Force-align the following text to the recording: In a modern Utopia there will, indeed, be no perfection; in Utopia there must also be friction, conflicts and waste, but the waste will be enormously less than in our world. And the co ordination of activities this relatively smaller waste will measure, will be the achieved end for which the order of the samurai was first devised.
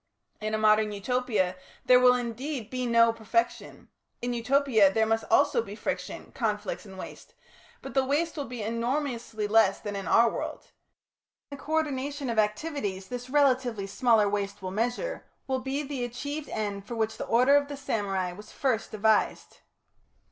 In 0.39 0.55
a 0.55 0.57
modern 0.57 0.91
Utopia 0.93 1.55
there 1.85 1.99
will, 1.99 2.15
indeed, 2.15 2.71
be 2.71 2.87
no 2.87 3.13
perfection; 3.13 3.89
in 4.19 4.33
Utopia 4.33 4.91
there 4.91 5.05
must 5.05 5.23
also 5.29 5.61
be 5.61 5.75
friction, 5.75 6.31
conflicts 6.33 6.87
and 6.87 6.97
waste, 6.97 7.35
but 7.83 7.93
the 7.93 8.03
waste 8.03 8.35
will 8.35 8.45
be 8.47 8.63
enormously 8.63 9.47
less 9.47 9.79
than 9.79 9.95
in 9.95 10.07
our 10.07 10.27
world. 10.27 10.71
And 11.51 11.59
the 11.59 11.63
co 11.63 11.73
ordination 11.73 12.31
of 12.31 12.39
activities 12.39 13.09
this 13.09 13.29
relatively 13.29 13.85
smaller 13.85 14.27
waste 14.27 14.63
will 14.63 14.71
measure, 14.71 15.23
will 15.45 15.59
be 15.59 15.83
the 15.83 16.03
achieved 16.03 16.49
end 16.49 16.87
for 16.87 16.95
which 16.95 17.17
the 17.17 17.27
order 17.27 17.55
of 17.55 17.67
the 17.67 17.77
samurai 17.77 18.31
was 18.31 18.51
first 18.51 18.89
devised. 18.89 19.59